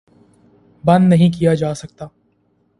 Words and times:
بند 0.83 1.09
نہیں 1.09 1.31
کیا 1.31 1.53
جا 1.53 1.73
سکتا 1.73 2.05